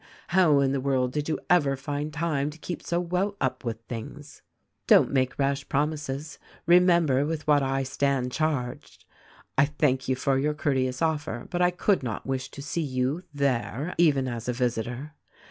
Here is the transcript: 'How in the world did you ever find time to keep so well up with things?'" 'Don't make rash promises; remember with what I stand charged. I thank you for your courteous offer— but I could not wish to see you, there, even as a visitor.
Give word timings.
'How 0.29 0.61
in 0.61 0.71
the 0.71 0.81
world 0.81 1.11
did 1.11 1.29
you 1.29 1.37
ever 1.47 1.75
find 1.75 2.11
time 2.11 2.49
to 2.49 2.57
keep 2.57 2.81
so 2.81 2.99
well 2.99 3.35
up 3.39 3.63
with 3.63 3.77
things?'" 3.81 4.41
'Don't 4.87 5.11
make 5.11 5.37
rash 5.37 5.69
promises; 5.69 6.39
remember 6.65 7.23
with 7.23 7.45
what 7.45 7.61
I 7.61 7.83
stand 7.83 8.31
charged. 8.31 9.05
I 9.59 9.65
thank 9.65 10.07
you 10.07 10.15
for 10.15 10.39
your 10.39 10.55
courteous 10.55 11.03
offer— 11.03 11.45
but 11.51 11.61
I 11.61 11.69
could 11.69 12.01
not 12.01 12.25
wish 12.25 12.49
to 12.49 12.63
see 12.63 12.81
you, 12.81 13.21
there, 13.31 13.93
even 13.99 14.27
as 14.27 14.49
a 14.49 14.53
visitor. 14.53 15.13